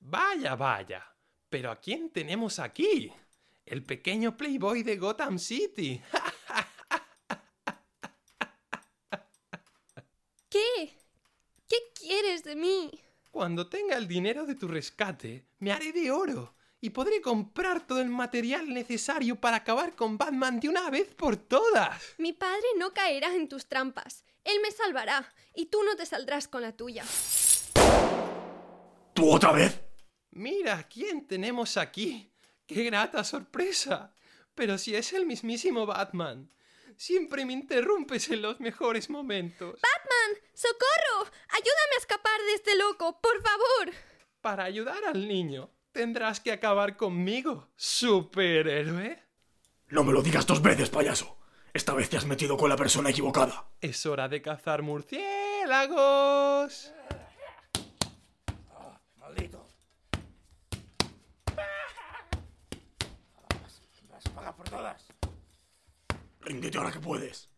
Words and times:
Vaya, 0.00 0.56
vaya. 0.56 1.16
Pero 1.48 1.70
¿a 1.70 1.80
quién 1.80 2.10
tenemos 2.10 2.58
aquí? 2.58 3.12
El 3.64 3.84
pequeño 3.84 4.36
Playboy 4.36 4.82
de 4.82 4.96
Gotham 4.96 5.38
City. 5.38 6.02
¿Qué? 10.48 10.98
¿Qué 11.68 11.76
quieres 11.94 12.42
de 12.44 12.56
mí? 12.56 12.69
Cuando 13.40 13.68
tenga 13.68 13.96
el 13.96 14.06
dinero 14.06 14.44
de 14.44 14.54
tu 14.54 14.68
rescate, 14.68 15.46
me 15.60 15.72
haré 15.72 15.92
de 15.92 16.10
oro 16.10 16.54
y 16.78 16.90
podré 16.90 17.22
comprar 17.22 17.86
todo 17.86 17.98
el 18.02 18.10
material 18.10 18.68
necesario 18.68 19.40
para 19.40 19.56
acabar 19.56 19.96
con 19.96 20.18
Batman 20.18 20.60
de 20.60 20.68
una 20.68 20.90
vez 20.90 21.14
por 21.14 21.38
todas. 21.38 21.98
Mi 22.18 22.34
padre 22.34 22.66
no 22.76 22.92
caerá 22.92 23.34
en 23.34 23.48
tus 23.48 23.64
trampas. 23.64 24.26
Él 24.44 24.58
me 24.62 24.70
salvará 24.70 25.32
y 25.54 25.70
tú 25.70 25.82
no 25.84 25.96
te 25.96 26.04
saldrás 26.04 26.48
con 26.48 26.60
la 26.60 26.76
tuya. 26.76 27.02
¿Tú 29.14 29.30
otra 29.30 29.52
vez? 29.52 29.80
Mira, 30.32 30.86
¿quién 30.86 31.26
tenemos 31.26 31.78
aquí? 31.78 32.30
¡Qué 32.66 32.84
grata 32.84 33.24
sorpresa! 33.24 34.14
Pero 34.54 34.76
si 34.76 34.94
es 34.94 35.14
el 35.14 35.24
mismísimo 35.24 35.86
Batman. 35.86 36.52
Siempre 36.96 37.44
me 37.44 37.52
interrumpes 37.52 38.30
en 38.30 38.42
los 38.42 38.60
mejores 38.60 39.10
momentos. 39.10 39.74
¡Batman! 39.74 40.42
¡Socorro! 40.54 41.30
¡Ayúdame 41.48 41.94
a 41.94 41.98
escapar 41.98 42.40
de 42.40 42.54
este 42.54 42.76
loco, 42.76 43.20
por 43.20 43.42
favor! 43.42 43.94
Para 44.40 44.64
ayudar 44.64 45.04
al 45.04 45.28
niño, 45.28 45.70
tendrás 45.92 46.40
que 46.40 46.52
acabar 46.52 46.96
conmigo, 46.96 47.68
superhéroe. 47.76 49.22
No 49.88 50.04
me 50.04 50.12
lo 50.12 50.22
digas 50.22 50.46
dos 50.46 50.62
veces, 50.62 50.90
payaso. 50.90 51.36
Esta 51.72 51.94
vez 51.94 52.10
te 52.10 52.16
has 52.16 52.26
metido 52.26 52.56
con 52.56 52.68
la 52.68 52.76
persona 52.76 53.10
equivocada. 53.10 53.70
Es 53.80 54.04
hora 54.06 54.28
de 54.28 54.42
cazar 54.42 54.82
murciélagos. 54.82 56.92
maldito. 59.16 59.64
Vas 64.10 64.26
a 64.26 64.30
pagar 64.34 64.56
por 64.56 64.68
todas. 64.68 65.19
Ríndete 66.40 66.78
ahora 66.78 66.92
que 66.92 67.00
puedes. 67.00 67.48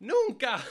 ¡Nunca! 0.00 0.62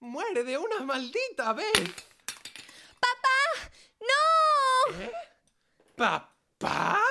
¡Muere 0.00 0.44
de 0.44 0.58
una 0.58 0.80
maldita 0.80 1.52
vez! 1.52 1.72
¡Papá! 3.00 3.38
¡No! 4.00 4.94
¿Eh? 5.00 5.12
¿Papá? 5.96 7.03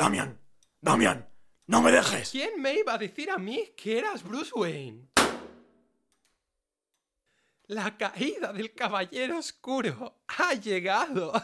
Damian, 0.00 0.40
Damian, 0.80 1.28
no 1.66 1.82
me 1.82 1.92
dejes. 1.92 2.30
¿Quién 2.30 2.62
me 2.62 2.72
iba 2.72 2.94
a 2.94 2.96
decir 2.96 3.30
a 3.30 3.36
mí 3.36 3.74
que 3.76 3.98
eras 3.98 4.22
Bruce 4.22 4.50
Wayne? 4.54 5.10
La 7.66 7.98
caída 7.98 8.50
del 8.54 8.72
Caballero 8.72 9.36
Oscuro 9.36 10.22
ha 10.38 10.54
llegado. 10.54 11.34